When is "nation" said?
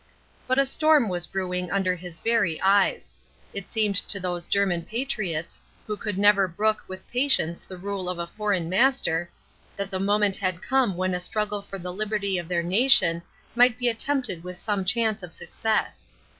12.63-13.21